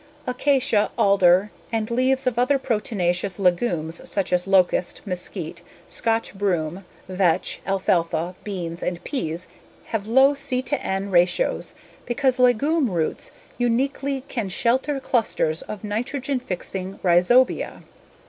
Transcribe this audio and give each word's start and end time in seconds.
Acacia, 0.25 0.89
alder, 0.97 1.51
and 1.71 1.91
leaves 1.91 2.25
of 2.25 2.39
other 2.39 2.57
proteinaceous 2.57 3.37
legumes 3.37 4.01
such 4.09 4.33
as 4.33 4.47
locust, 4.47 4.99
mesquite, 5.05 5.61
scotch 5.87 6.33
broom, 6.33 6.85
vetch, 7.07 7.61
alfalfa, 7.67 8.33
beans, 8.43 8.81
and 8.81 9.03
peas 9.03 9.47
have 9.83 10.07
low 10.07 10.33
C/N 10.33 11.11
ratios 11.11 11.75
because 12.07 12.39
legume 12.39 12.89
roots 12.89 13.29
uniquely 13.59 14.21
can 14.21 14.49
shelter 14.49 14.99
clusters 14.99 15.61
of 15.61 15.83
nitrogen 15.83 16.39
fixing 16.39 16.97
rhizobia. 17.03 17.83